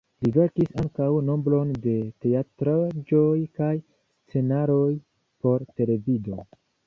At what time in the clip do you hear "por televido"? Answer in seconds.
5.45-6.45